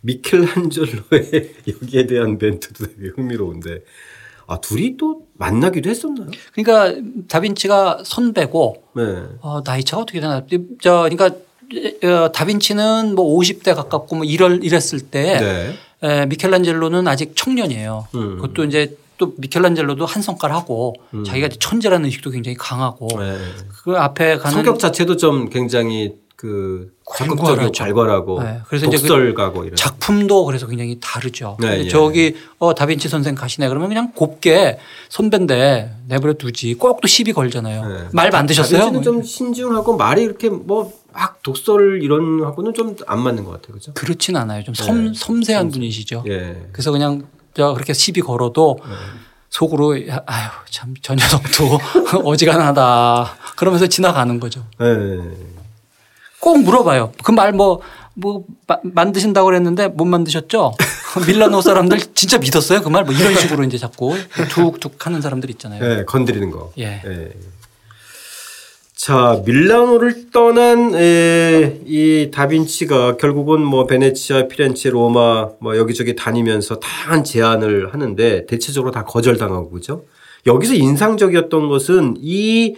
[0.00, 3.80] 미켈란젤로의 여기에 대한 멘트도 되게 흥미로운데
[4.46, 6.30] 아 둘이 또 만나기도 했었나요?
[6.54, 9.02] 그러니까 다빈치가 선배고 네.
[9.42, 10.46] 어, 나이 차가 어떻게 되나?
[10.80, 11.32] 저 그러니까 어,
[12.32, 15.76] 다빈치는 뭐 50대 가깝고 뭐 이럴 이랬을 때 네.
[16.02, 18.08] 에, 미켈란젤로는 아직 청년이에요.
[18.14, 18.36] 음.
[18.36, 23.36] 그것도 이제 또 미켈란젤로도 한 성깔 하고 자기가 천재라는 의식도 굉장히 강하고 네.
[23.84, 27.70] 그 앞에 가는 성격 자체도 좀 굉장히 그 괄괄하죠.
[27.70, 28.60] 괄괄하고 네.
[28.66, 29.76] 그래서 이제 그 독설가고 이런.
[29.76, 31.56] 작품도 그래서 굉장히 다르죠.
[31.60, 31.88] 네, 예.
[31.88, 37.86] 저기 어 다빈치 선생 가시네 그러면 그냥 곱게 선배인데 내버려 두지 꼭 또 시비 걸잖아요.
[37.88, 38.08] 네.
[38.12, 38.80] 말 만드셨어요?
[38.80, 43.74] 다빈치는 좀 신중하고 말이 이렇게 뭐 막 독설 이런 하고는 좀 안 맞는 것 같아요,
[43.74, 43.92] 그죠?
[43.92, 44.64] 그렇진 않아요.
[44.64, 45.12] 좀 섬, 네.
[45.14, 46.24] 섬세한 분이시죠.
[46.26, 46.68] 예.
[46.72, 48.94] 그래서 그냥 저 그렇게 시비 걸어도 네.
[49.50, 54.64] 속으로 야, 아유 참 저 녀석도 어지간하다 그러면서 지나가는 거죠.
[54.80, 55.20] 예.
[56.42, 57.12] 꼭 물어봐요.
[57.22, 58.44] 그 말 뭐뭐
[58.82, 60.74] 만드신다고 그랬는데 못 만드셨죠?
[61.26, 64.14] 밀라노 사람들 진짜 믿었어요 그 말 뭐 이런 식으로 이제 자꾸
[64.50, 65.84] 툭툭 하는 사람들 있잖아요.
[66.00, 66.72] 예, 건드리는 거.
[66.78, 67.00] 예.
[68.94, 77.24] 자, 밀라노를 떠난 에, 이 다빈치가 결국은 뭐 베네치아, 피렌체, 로마 뭐 여기저기 다니면서 다양한
[77.24, 80.04] 제안을 하는데 대체적으로 다 거절당하고 그죠?
[80.46, 82.76] 여기서 인상적이었던 것은 이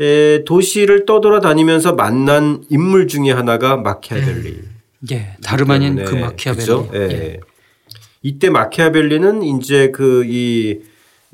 [0.00, 4.60] 에, 도시를 떠돌아다니면서 만난 인물 중에 하나가 마키아벨리.
[5.12, 6.60] 예, 다름 아닌 그 때문에, 마키아벨리.
[6.60, 6.90] 그죠?
[6.94, 6.98] 예.
[6.98, 7.40] 예.
[8.22, 10.80] 이때 마키아벨리는 이제 그이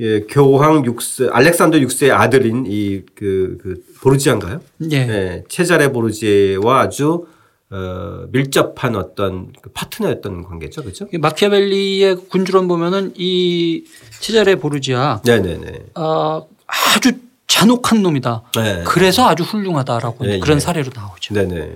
[0.01, 4.61] 예, 교황 6세 알렉산더 6세의 아들인 이그 그 보르지아인가요?
[4.91, 4.97] 예.
[4.97, 7.27] 예, 체자레 보르지에와 아주
[7.71, 11.09] 어, 밀접한 어떤 그 파트너였던 관계죠, 그렇죠?
[11.13, 13.85] 이 마키아벨리의 군주론 보면은 이
[14.21, 15.87] 치자레 보르지아 네네네.
[15.97, 17.13] 어, 아주
[17.59, 18.43] 잔혹한 놈이다.
[18.57, 18.83] 네.
[18.85, 20.61] 그래서 아주 훌륭하다라고 예, 그런 예.
[20.61, 21.35] 사례로 나오죠.
[21.35, 21.71] 네네.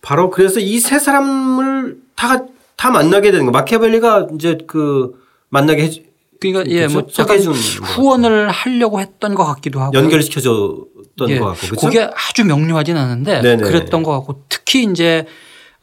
[0.00, 2.44] 바로 그래서 이 세 사람을 다,
[2.76, 3.52] 다 만나게 되는 거.
[3.52, 5.12] 마키아벨리가 이제 그
[5.50, 6.00] 만나게 해주,
[6.40, 7.06] 그러니까 예, 뭐?
[7.16, 11.76] 약간 후원을 하려고 했던 것 같기도 하고 연결시켜줬던 예, 것 같고?
[11.76, 13.62] 그게 아주 명료하진 않은데 네네.
[13.62, 15.26] 그랬던 것 같고 특히 이제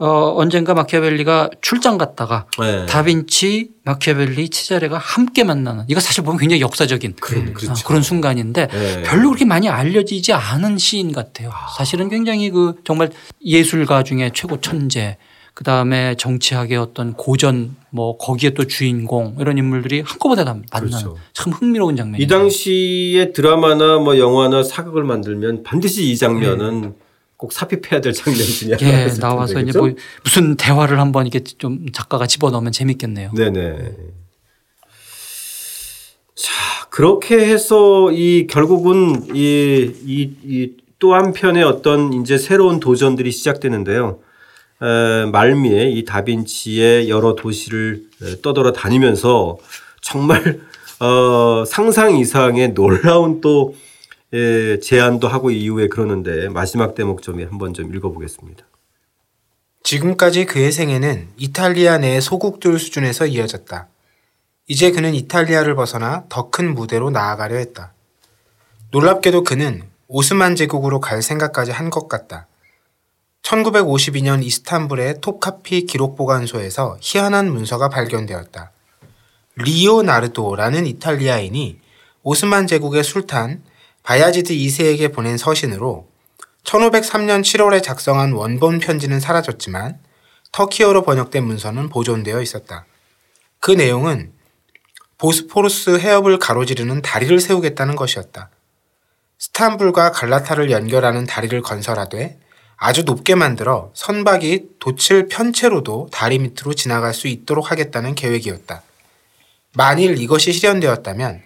[0.02, 2.86] 어, 언젠가 마키아벨리가 출장 갔다가 네.
[2.86, 7.72] 다빈치, 마키아벨리, 치자레가 함께 만나는 이거 사실 보면 굉장히 역사적인 그런- 그렇죠.
[7.74, 9.04] 어, 그런 순간인데 네.
[9.04, 11.52] 별로 그렇게 많이 알려지지 않은 시인 같아요.
[11.78, 13.12] 사실은 굉장히 그 정말
[13.46, 15.18] 예술가 중에 최고 천재
[15.54, 21.18] 그 다음에 정치학의 어떤 고전 뭐 거기에 또 주인공 이런 인물들이 한꺼번에 다 만나는 그렇죠.
[21.34, 22.24] 참 흥미로운 장면이에요.
[22.24, 26.94] 이 당시에 드라마나 뭐 영화나 사극을 만들면 반드시 이 장면은
[27.40, 29.80] 꼭 삽입해야 될 장면 중에 예, 나와서 텐데, 이제?
[29.80, 29.90] 뭐
[30.24, 33.32] 무슨 대화를 한번 이렇게 좀 작가가 집어넣으면 재밌겠네요.
[33.34, 33.96] 네네.
[36.36, 36.54] 자,
[36.92, 44.20] 그렇게 해서 이 결국은 이, 이, 이 또 한편의 어떤 이제 새로운 도전들이 시작되는데요.
[44.82, 49.58] 에, 말미에 이 다빈치의 여러 도시를 에, 떠돌아 다니면서
[50.02, 50.60] 정말
[51.00, 53.89] 어, 상상 이상의 놀라운 또 에,
[54.32, 58.64] 제안도 하고 이후에 그러는데 마지막 대목 좀 한번 좀 읽어보겠습니다.
[59.84, 63.88] 지금까지 그의 생애는 이탈리아 내 소국들 수준에서 이어졌다.
[64.68, 67.94] 이제 그는 이탈리아를 벗어나 더 큰 무대로 나아가려 했다.
[68.92, 72.48] 놀랍게도 그는 오스만 제국으로 갈 생각까지 한 것 같다.
[73.42, 78.72] 1952년 이스탄불의 톱카피 기록 보관소에서 희한한 문서가 발견되었다.
[79.56, 81.80] 리오나르도라는 이탈리아인이
[82.24, 83.64] 오스만 제국의 술탄
[84.04, 86.08] 바야지드 2세에게 보낸 서신으로
[86.64, 90.00] 1503년 7월에 작성한 원본 편지는 사라졌지만
[90.52, 92.86] 터키어로 번역된 문서는 보존되어 있었다.
[93.60, 94.32] 그 내용은
[95.18, 98.50] 보스포루스 해협을 가로지르는 다리를 세우겠다는 것이었다.
[99.38, 102.40] 스탄불과 갈라타를 연결하는 다리를 건설하되
[102.78, 108.82] 아주 높게 만들어 선박이 돛을 편채로도 다리 밑으로 지나갈 수 있도록 하겠다는 계획이었다.
[109.74, 111.42] 만일 이것이 실현되었다면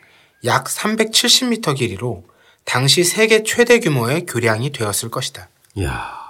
[0.45, 2.23] 약 370m 길이로
[2.65, 5.49] 당시 세계 최대 규모의 교량이 되었을 것이다.
[5.75, 6.23] 이야.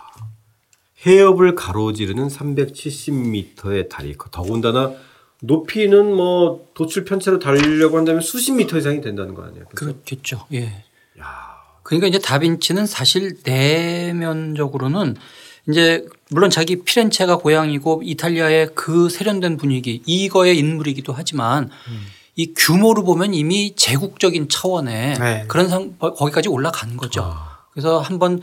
[1.06, 4.16] 해협을 가로지르는 370m의 다리.
[4.32, 4.94] 더군다나
[5.42, 9.66] 높이는 뭐 도출 편체로 달리려고 한다면 수십 미터 이상이 된다는 거 아니에요?
[9.76, 9.98] 그렇죠?
[9.98, 10.46] 그렇겠죠.
[10.54, 10.84] 예.
[11.84, 15.18] 그러니까 이제 다빈치는 사실 내면적으로는
[15.70, 21.70] 이제 물론 자기 피렌체가 고향이고 이탈리아의 그 세련된 분위기 이거의 인물이기도 하지만
[22.36, 25.46] 이 규모로 보면 이미 제국적인 차원의 네.
[25.48, 27.36] 그런 상 거기까지 올라간 거죠.
[27.72, 28.42] 그래서 한번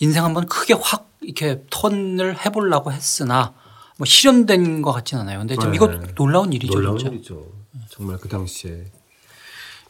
[0.00, 3.54] 인생 한번 크게 확 이렇게 턴을 해보려고 했으나
[3.96, 5.38] 뭐 실현된 것 같진 않아요.
[5.40, 5.76] 근데 좀 네.
[5.76, 6.72] 이거 놀라운 일이죠.
[6.74, 7.12] 놀라운 진짜.
[7.12, 7.46] 일이죠.
[7.90, 8.84] 정말 그 당시에.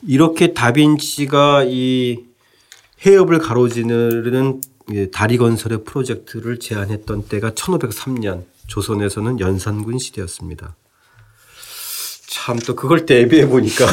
[0.07, 2.25] 이렇게 다빈치가 이
[3.07, 4.61] 해협을 가로지르는
[5.13, 10.75] 다리 건설의 프로젝트를 제안했던 때가 1503년 조선에서는 연산군 시대였습니다.
[12.33, 13.87] 참 또 그걸 대비해 보니까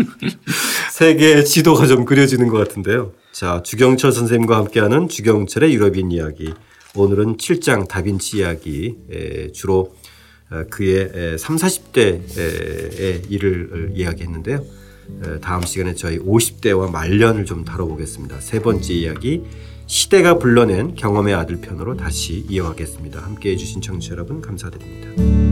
[0.92, 3.12] 세계 지도가 좀 그려지는 것 같은데요.
[3.32, 6.52] 자, 주경철 선생님과 함께하는 주경철의 유럽인 이야기.
[6.94, 8.96] 오늘은 7장 다빈치 이야기
[9.52, 9.94] 주로
[10.50, 14.64] 어, 그의 3, 40대의 일을 이야기했는데요.
[15.40, 18.40] 다음 시간에 저희 50대와 말년을 좀 다뤄보겠습니다.
[18.40, 19.42] 세 번째 이야기
[19.86, 23.20] 시대가 불러낸 경험의 아들 편으로 다시 이어가겠습니다.
[23.22, 25.45] 함께 해 주신 청취자 여러분 감사드립니다.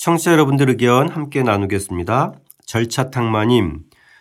[0.00, 2.32] 청취자 여러분들 의견 함께 나누겠습니다.
[2.64, 3.80] 절차탕마님,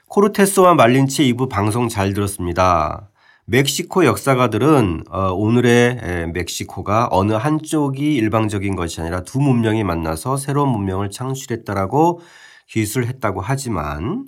[0.10, 3.10] 코르테스와 말린치 2부 방송 잘 들었습니다.
[3.46, 11.12] 멕시코 역사가들은 어, 오늘의 멕시코가 어느 한쪽이 일방적인 것이 아니라 두 문명이 만나서 새로운 문명을
[11.12, 12.20] 창출했다라고
[12.68, 14.26] 기술했다고 하지만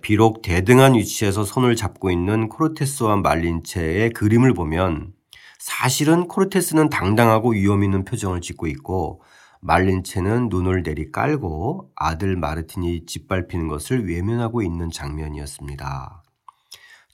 [0.00, 5.12] 비록 대등한 위치에서 손을 잡고 있는 코르테스와 말린체의 그림을 보면
[5.58, 9.22] 사실은 코르테스는 당당하고 위험 있는 표정을 짓고 있고
[9.66, 16.22] 말린 채는 눈을 내리 깔고 아들 마르틴이 짓밟히는 것을 외면하고 있는 장면이었습니다.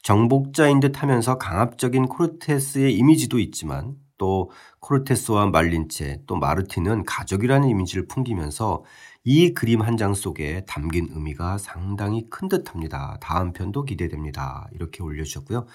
[0.02, 8.84] 정복자인 듯 하면서 강압적인 코르테스의 이미지도 있지만 또 코르테스와 말린체 또 마르틴은 가족이라는 이미지를 풍기면서
[9.24, 13.18] 이 그림 한 장 속에 담긴 의미가 상당히 큰 듯합니다.
[13.20, 14.66] 다음 편도 기대됩니다.
[14.72, 15.66] 이렇게 올려주셨고요.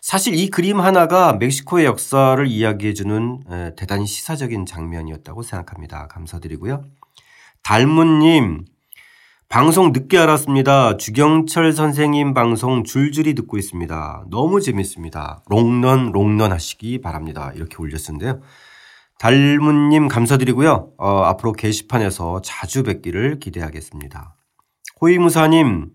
[0.00, 6.06] 사실 이 그림 하나가 멕시코의 역사를 이야기해주는 대단히 시사적인 장면이었다고 생각합니다.
[6.08, 6.84] 감사드리고요.
[7.62, 8.64] 달문님
[9.48, 10.96] 방송 늦게 알았습니다.
[10.96, 14.24] 주경철 선생님 방송 줄줄이 듣고 있습니다.
[14.28, 15.40] 너무 재밌습니다.
[15.48, 17.52] 롱런 롱런 하시기 바랍니다.
[17.54, 18.40] 이렇게 올렸는데요.
[19.20, 20.90] 달문님 감사드리고요.
[20.98, 24.34] 어, 앞으로 게시판에서 자주 뵙기를 기대하겠습니다.
[25.00, 25.90] 호위무사님,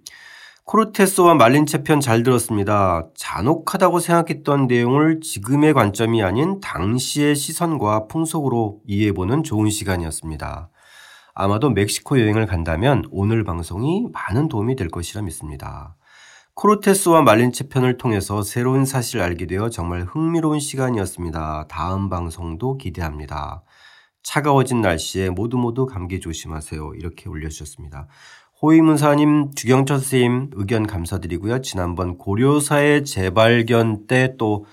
[0.63, 3.09] 코르테스와 말린체 편잘 들었습니다.
[3.15, 10.70] 잔혹하다고 생각했던 내용을 지금의 관점이 아닌 당시의 시선과 풍속으로 이해해보는 좋은 시간이었습니다.
[11.41, 15.95] 아마도 멕시코 여행을 간다면 오늘 방송이 많은 도움이 될 것이라 믿습니다.
[16.53, 21.65] 코르테스와 말린체 편을 통해서 새로운 사실을 알게 되어 정말 흥미로운 시간이었습니다.
[21.67, 23.63] 다음 방송도 기대합니다.
[24.21, 26.93] 차가워진 날씨에 모두 모두 감기 조심하세요.
[26.93, 28.07] 이렇게 올려주셨습니다.
[28.61, 31.61] 호위문사님, 주경철 선생님 의견 감사드리고요.
[31.61, 34.65] 지난번 고려사의 재발견 때 또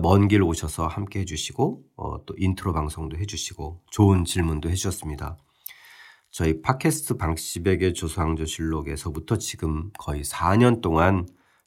[0.00, 5.36] 먼길 어, 오셔서 함께 해주시고 어, 또 인트로 방송도 해주시고 좋은 질문도 해주셨습니다.
[6.32, 11.26] 저희 팟캐스트 박시백의 조선왕조실록에서부터 지금 거의 4년 동안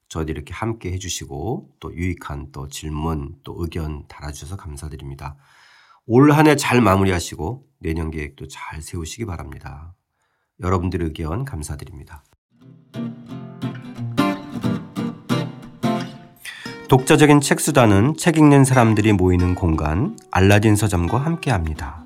[0.10, 5.38] 저희 이렇게 함께 해주시고 또 유익한 또 질문 또 의견 달아주셔서 감사드립니다.
[6.08, 9.94] 올 한 해 잘 마무리하시고 내년 계획도 잘 세우시기 바랍니다.
[10.60, 12.24] 여러분들의 의견 감사드립니다.
[16.90, 22.05] 독자적인 책 수단은 책 읽는 사람들이 모이는 공간 알라딘 서점과 함께합니다.